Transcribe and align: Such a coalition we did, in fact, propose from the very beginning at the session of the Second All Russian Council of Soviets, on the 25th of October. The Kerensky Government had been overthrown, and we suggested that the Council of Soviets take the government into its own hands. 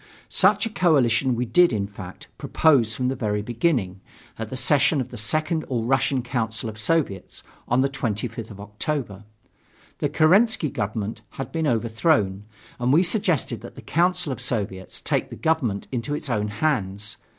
Such 0.29 0.65
a 0.65 0.69
coalition 0.71 1.35
we 1.35 1.45
did, 1.45 1.71
in 1.71 1.85
fact, 1.85 2.27
propose 2.39 2.95
from 2.95 3.07
the 3.07 3.15
very 3.15 3.43
beginning 3.43 4.01
at 4.39 4.49
the 4.49 4.57
session 4.57 4.99
of 4.99 5.09
the 5.09 5.15
Second 5.17 5.63
All 5.65 5.83
Russian 5.83 6.23
Council 6.23 6.69
of 6.69 6.79
Soviets, 6.79 7.43
on 7.67 7.81
the 7.81 7.87
25th 7.87 8.49
of 8.49 8.59
October. 8.59 9.25
The 9.99 10.09
Kerensky 10.09 10.71
Government 10.73 11.21
had 11.37 11.51
been 11.51 11.67
overthrown, 11.67 12.45
and 12.79 12.91
we 12.91 13.03
suggested 13.03 13.61
that 13.61 13.75
the 13.75 13.83
Council 13.83 14.31
of 14.33 14.41
Soviets 14.41 15.01
take 15.01 15.29
the 15.29 15.35
government 15.35 15.87
into 15.91 16.15
its 16.15 16.31
own 16.31 16.47
hands. 16.47 17.17